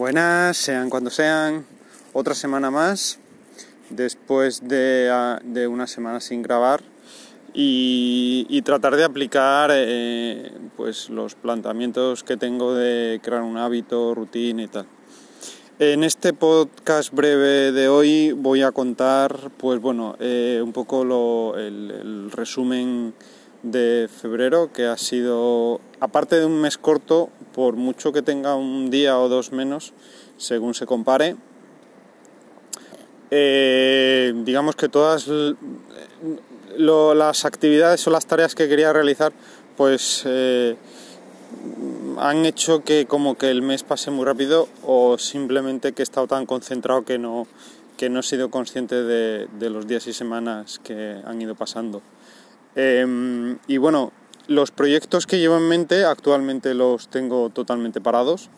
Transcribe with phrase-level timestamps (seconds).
[0.00, 1.66] Buenas, sean cuando sean,
[2.14, 3.18] otra semana más,
[3.90, 6.80] después de, ah, de una semana sin grabar
[7.52, 14.14] y, y tratar de aplicar eh, pues los planteamientos que tengo de crear un hábito,
[14.14, 14.86] rutina y tal.
[15.78, 21.58] En este podcast breve de hoy voy a contar, pues bueno, eh, un poco lo,
[21.58, 23.12] el, el resumen
[23.62, 28.90] de febrero, que ha sido, aparte de un mes corto, por mucho que tenga un
[28.90, 29.92] día o dos menos,
[30.36, 31.36] según se compare,
[33.30, 35.28] eh, digamos que todas
[36.76, 39.32] las actividades o las tareas que quería realizar,
[39.76, 40.76] pues eh,
[42.18, 46.26] han hecho que como que el mes pase muy rápido o simplemente que he estado
[46.26, 47.46] tan concentrado que no,
[47.96, 52.02] que no he sido consciente de los días y semanas que han ido pasando.
[52.76, 54.12] Eh, y bueno,
[54.46, 58.50] los proyectos que llevo en mente actualmente los tengo totalmente parados.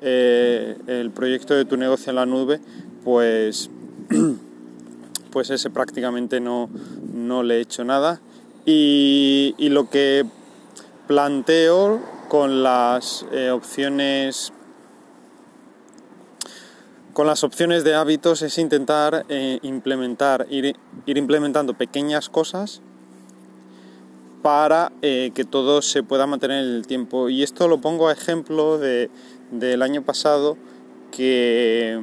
[0.00, 2.60] Eh, el proyecto de tu negocio en la nube,
[3.04, 3.70] pues,
[5.30, 6.68] pues ese prácticamente no,
[7.12, 8.20] no le he hecho nada.
[8.64, 10.26] Y, y lo que
[11.06, 14.52] planteo con las eh, opciones
[17.12, 22.82] con las opciones de hábitos es intentar eh, implementar, ir, ir implementando pequeñas cosas
[24.46, 27.28] para eh, que todo se pueda mantener en el tiempo.
[27.28, 29.10] Y esto lo pongo a ejemplo de,
[29.50, 30.56] del año pasado
[31.10, 32.00] que,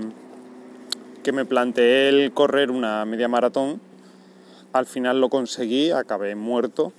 [1.23, 3.80] que me planteé el correr una media maratón.
[4.73, 6.91] Al final lo conseguí, acabé muerto.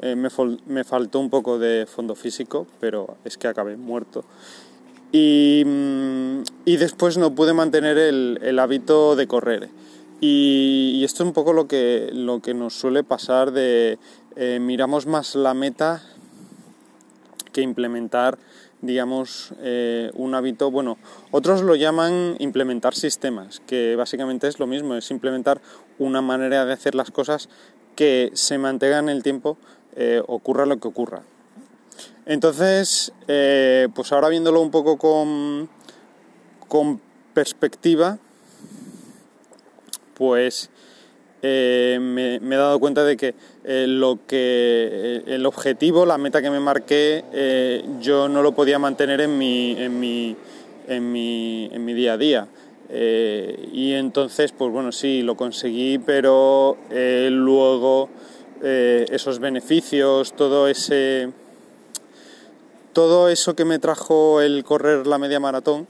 [0.00, 0.28] Eh, me,
[0.66, 4.26] me, faltó un poco de fondo físico, pero es que acabé muerto.
[5.12, 5.64] Y,
[6.66, 9.70] y después no pude mantener el, el hábito de correr.
[10.20, 13.98] Y, esto es un poco lo que, lo que nos suele pasar de
[14.36, 16.02] eh, miramos más la meta
[17.52, 18.38] que implementar,
[18.82, 20.70] digamos, eh, un hábito.
[20.70, 20.98] Bueno,
[21.30, 25.60] otros lo llaman implementar sistemas, que básicamente es lo mismo, es implementar
[25.98, 27.48] una manera de hacer las cosas
[27.96, 29.58] que se mantenga en el tiempo,
[29.96, 31.22] eh, ocurra lo que ocurra.
[32.26, 35.68] Entonces, eh, pues ahora viéndolo un poco con,
[36.68, 37.00] con
[37.34, 38.18] perspectiva,
[40.20, 40.68] pues
[41.42, 46.50] me, he dado cuenta de que eh, lo que eh, el objetivo, la meta que
[46.50, 47.24] me marqué,
[48.02, 50.36] yo no lo podía mantener en mi, en mi,
[50.88, 52.48] en mi, en mi día a día.
[52.92, 58.10] Y entonces, pues bueno, sí, lo conseguí, pero luego
[58.60, 61.30] esos beneficios, todo ese
[62.92, 65.86] todo eso que me trajo el correr la media maratón,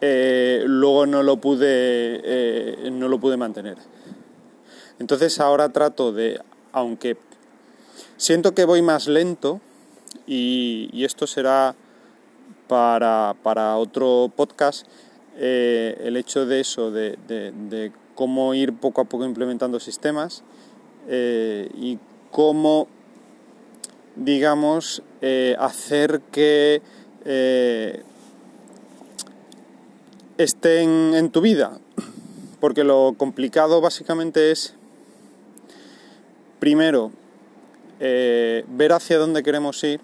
[0.00, 3.78] luego no lo pude no lo pude mantener.
[4.98, 6.40] Entonces ahora trato de,
[6.72, 7.16] aunque
[8.16, 9.60] siento que voy más lento,
[10.26, 11.74] y, y esto será
[12.68, 14.86] para, para otro podcast,
[15.36, 20.42] eh, el hecho de eso, de, de, cómo ir poco a poco implementando sistemas
[21.08, 21.98] eh, y
[22.32, 22.88] cómo,
[24.16, 26.82] digamos, eh, hacer que
[27.24, 28.02] eh,
[30.38, 31.78] estén en tu vida.
[32.60, 34.74] Porque lo complicado básicamente es
[36.58, 37.12] Primero,
[38.00, 40.00] eh, ver hacia dónde queremos ir,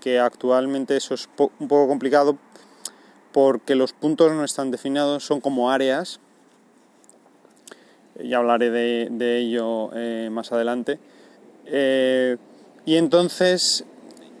[0.00, 2.36] que actualmente eso es po un poco complicado
[3.32, 6.20] porque los puntos no están definidos, son como áreas.
[8.22, 10.98] Ya hablaré de, de ello eh, más adelante.
[11.64, 12.36] Eh,
[12.84, 13.86] y entonces,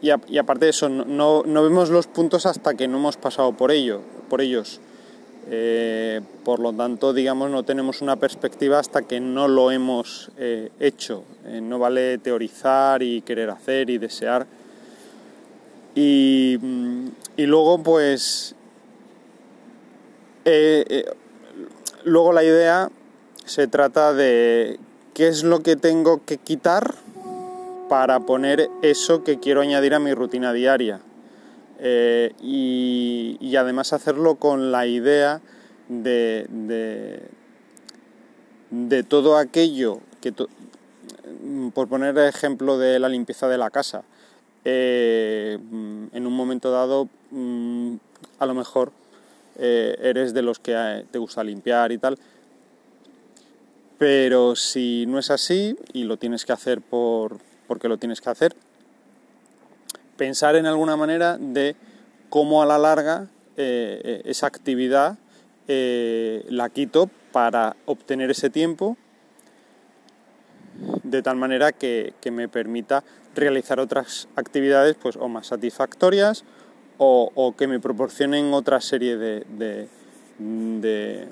[0.02, 3.72] y, aparte de eso, no, no, vemos los puntos hasta que no hemos pasado por
[3.72, 4.80] ello, por ellos.
[5.50, 10.70] Eh, por lo tanto, digamos, no tenemos una perspectiva hasta que no lo hemos eh,
[10.80, 11.24] hecho.
[11.44, 14.46] Eh, no vale teorizar y querer hacer y desear.
[15.94, 18.54] Y, mm, y luego, pues,
[22.04, 22.90] luego la idea
[23.44, 24.78] se trata de
[25.12, 26.94] qué es lo que tengo que quitar
[27.88, 31.00] para poner eso que quiero añadir a mi rutina diaria.
[31.86, 35.42] Eh, y, además hacerlo con la idea
[35.90, 36.46] de,
[38.70, 40.48] de, todo aquello que, to,
[41.74, 44.02] por poner ejemplo de la limpieza de la casa,
[44.64, 47.96] eh, en un momento dado, mm,
[48.38, 48.90] a lo mejor
[49.58, 52.18] eh, eres de los que te gusta limpiar y tal,
[53.98, 57.36] pero si no es así y lo tienes que hacer por,
[57.68, 58.56] porque lo tienes que hacer,
[60.16, 61.76] pensar en alguna manera de
[62.28, 65.18] cómo a la larga eh, esa actividad
[65.68, 68.96] eh, la quito para obtener ese tiempo
[71.02, 76.44] de tal manera que, que, me permita realizar otras actividades pues o más satisfactorias
[76.98, 79.44] o, que me proporcionen otra serie de,
[80.38, 81.28] de,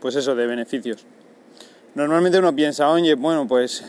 [0.00, 1.04] pues eso, de beneficios.
[1.94, 3.84] Normalmente uno piensa, oye, bueno, pues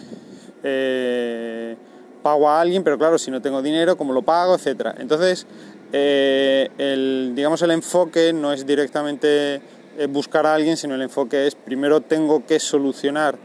[0.64, 1.76] eh,
[2.24, 4.56] pago a alguien, pero claro, si no tengo dinero, ¿cómo lo pago?
[4.56, 4.96] etcétera.
[4.98, 5.46] Entonces,
[5.92, 9.62] eh, el, digamos, el enfoque no es directamente
[9.98, 13.38] eh, buscar a alguien, sino el enfoque es primero tengo que solucionar,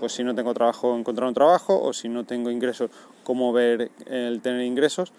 [0.00, 2.90] pues si no tengo trabajo, encontrar un trabajo, o si no tengo ingresos,
[3.22, 5.12] cómo ver el tener ingresos,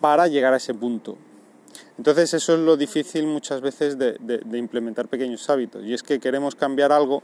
[0.00, 1.18] para llegar a ese punto.
[1.98, 4.16] Entonces eso es lo difícil muchas veces de,
[4.54, 7.22] implementar pequeños hábitos, y es que queremos cambiar algo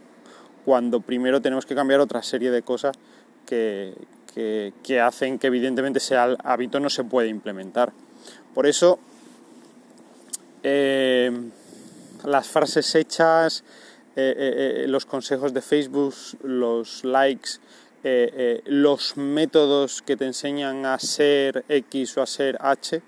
[0.65, 2.97] cuando primero tenemos que cambiar otra serie de cosas
[3.47, 3.95] que,
[4.37, 7.93] que, hacen que evidentemente ese hábito no se puede implementar.
[8.55, 8.99] Por eso
[10.63, 11.31] eh,
[12.25, 13.65] las frases hechas,
[14.15, 17.51] eh, eh, los consejos de Facebook, los likes,
[18.67, 23.03] los métodos que te enseñan a ser X o a ser H,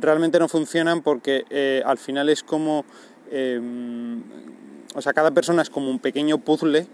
[0.00, 6.00] realmente no funcionan porque al final es como, o sea, cada persona es como un
[6.00, 6.88] pequeño puzzle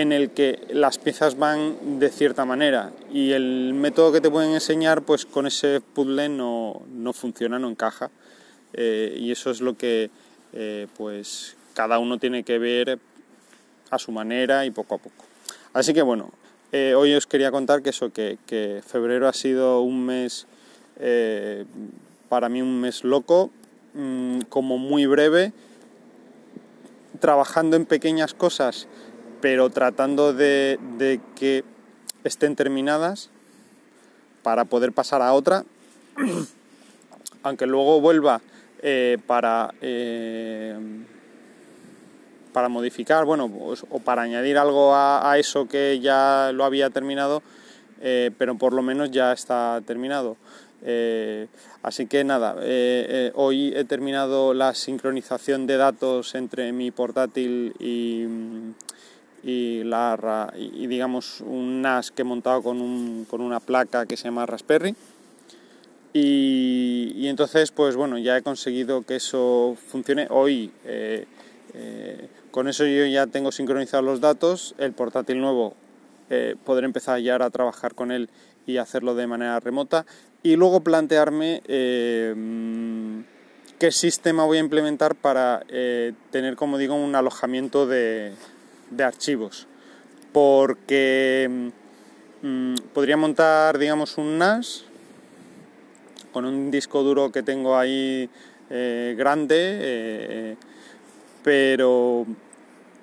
[0.00, 4.52] en el que las piezas van de cierta manera y el método que te pueden
[4.52, 6.82] enseñar pues con ese puzzle no,
[7.14, 8.10] funciona, no encaja
[8.72, 10.10] eh, y eso es lo que
[10.52, 12.98] eh, pues cada uno tiene que ver
[13.90, 15.24] a su manera y poco a poco.
[15.72, 16.30] Así que bueno,
[16.72, 20.46] eh, hoy os quería contar que eso, que, que febrero ha sido un mes,
[22.28, 23.50] para mí un mes loco,
[23.94, 25.52] mm, como muy breve,
[27.20, 28.88] trabajando en pequeñas cosas
[29.40, 30.78] pero tratando de,
[31.34, 31.64] que
[32.24, 33.30] estén terminadas
[34.42, 35.64] para poder pasar a otra,
[37.42, 38.40] aunque luego vuelva
[38.82, 40.76] eh, para, eh,
[42.52, 47.42] para modificar, bueno, pues, o para añadir algo a, eso que ya lo había terminado,
[48.00, 50.36] eh, pero por lo menos ya está terminado.
[51.82, 52.54] así que nada,
[53.34, 58.26] hoy he terminado la sincronización de datos entre mi portátil y,
[59.42, 64.16] y, la, y digamos un NAS que he montado con, un, con una placa que
[64.16, 64.94] se llama Raspberry.
[66.12, 70.26] Y, y, entonces, pues bueno, ya he conseguido que eso funcione.
[70.30, 71.26] Hoy, eh,
[71.74, 74.74] eh, con eso yo ya tengo sincronizados los datos.
[74.78, 75.74] El portátil nuevo,
[76.30, 78.30] eh, podré empezar ya a trabajar con él
[78.66, 80.06] y hacerlo de manera remota.
[80.42, 81.60] Y luego plantearme
[83.78, 85.64] qué sistema voy a implementar para
[86.30, 88.32] tener, como digo, un alojamiento de,
[88.90, 89.66] de archivos,
[90.32, 91.70] porque
[92.42, 94.84] mm, podría montar, digamos, un NAS
[96.32, 98.28] con un disco duro que tengo ahí
[98.68, 100.56] eh, grande, eh,
[101.42, 102.26] pero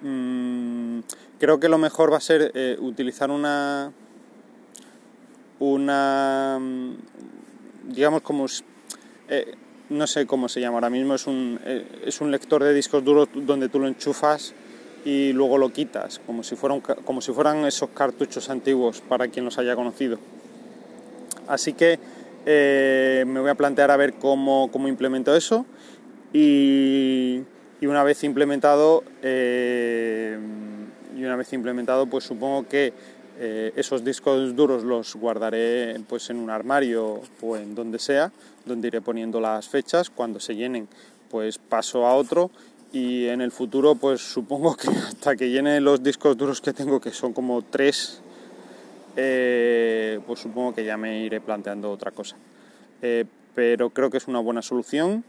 [0.02, 1.00] mm,
[1.40, 3.92] creo que lo mejor va a ser eh, utilizar una
[5.58, 6.92] una mm,
[7.88, 8.46] digamos como
[9.90, 11.60] no sé cómo se llama ahora mismo es un,
[12.06, 14.54] es un lector de discos duros donde tú lo enchufas
[15.06, 19.46] y luego lo quitas, como si, fuera como si fueran esos cartuchos antiguos para quien
[19.46, 20.18] los haya conocido.
[21.48, 22.00] Así que
[22.46, 25.66] eh, me voy a plantear a ver cómo, cómo implemento eso
[26.34, 27.42] y,
[27.80, 30.38] y una vez implementado eh,
[31.18, 32.94] y una vez implementado pues supongo que
[33.40, 38.32] eh, esos discos duros los guardaré pues en un armario o en donde sea
[38.66, 40.88] donde iré poniendo las fechas cuando se llenen
[41.30, 42.52] pues paso a otro
[42.94, 47.02] y en el futuro pues supongo que hasta que llene los discos duros que tengo
[47.02, 48.22] que son como tres
[49.16, 52.36] eh, pues supongo que ya me iré planteando otra cosa.
[53.02, 55.24] Eh, pero creo que es una buena solución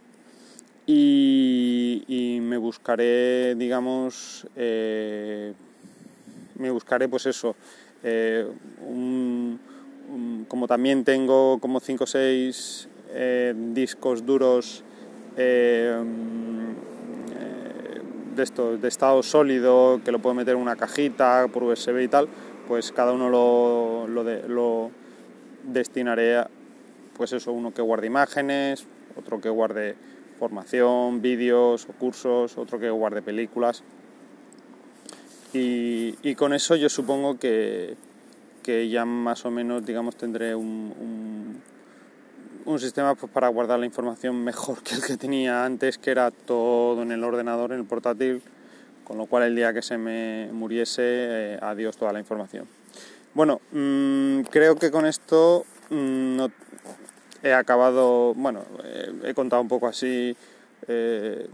[0.86, 5.54] y, me buscaré digamos eh,
[6.56, 7.56] me buscaré pues eso
[10.48, 12.88] como también tengo como 5 o 6
[13.72, 14.84] discos duros
[18.34, 22.08] de esto, de estado sólido, que lo puedo meter en una cajita por USB y
[22.08, 22.28] tal,
[22.68, 24.90] pues cada uno lo, lo, lo
[25.62, 26.50] destinaré a,
[27.16, 28.86] pues eso, uno que guarde imágenes,
[29.16, 29.96] otro que guarde
[30.38, 33.82] formación, vídeos o cursos, otro que guarde películas.
[35.52, 37.96] Y, y con eso yo supongo que,
[38.62, 41.23] que, ya más o menos, digamos, tendré un
[42.78, 47.02] sistema pues, para guardar la información mejor que el que tenía antes, que era todo
[47.02, 48.42] en el ordenador, en el portátil,
[49.04, 52.66] con lo cual el día que se me muriese, eh, adiós toda la información.
[53.34, 56.50] Bueno, mm, creo que con esto mm, no,
[57.42, 60.36] he acabado, bueno, eh, he contado un poco así,
[60.88, 61.46] eh,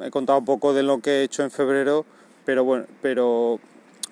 [0.00, 2.04] he contado un poco de lo que he hecho en febrero,
[2.44, 3.60] pero bueno, pero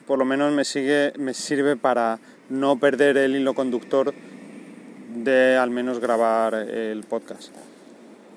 [0.07, 2.19] por lo menos me sigue, me sirve para
[2.49, 4.15] no perder el hilo conductor
[5.15, 7.49] de al menos grabar el podcast.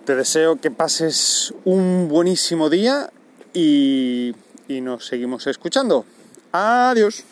[0.05, 3.10] Te deseo que pases un buenísimo día
[3.53, 4.34] y,
[4.67, 6.05] y nos seguimos escuchando.
[6.51, 7.24] Adiós.